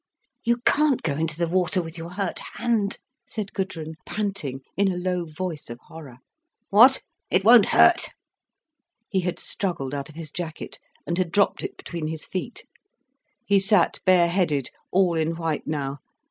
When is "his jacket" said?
10.15-10.79